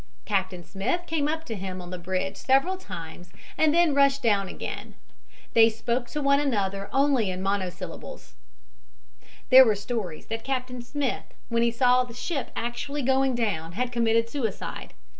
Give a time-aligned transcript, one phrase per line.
[0.25, 4.47] Captain Smith came up to him on the bridge several times and then rushed down
[4.47, 4.95] again.
[5.53, 8.33] They spoke to one another only in monosyllables.
[9.51, 13.91] There were stories that Captain Smith, when he saw the ship actually going down, had
[13.91, 14.95] committed suicide.